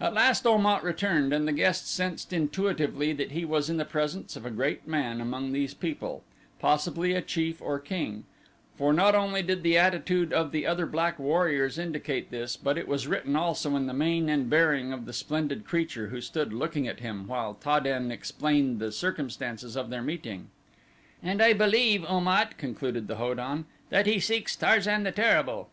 [0.00, 3.84] At last Om at returned and the guest sensed intuitively that he was in the
[3.84, 6.24] presence of a great man among these people,
[6.58, 8.24] possibly a chief or king,
[8.78, 12.88] for not only did the attitude of the other black warriors indicate this but it
[12.88, 16.88] was written also in the mien and bearing of the splendid creature who stood looking
[16.88, 20.48] at him while Ta den explained the circumstances of their meeting.
[21.22, 25.68] "And I believe, Om at," concluded the Ho don, "that he seeks Tarzan the Terrible."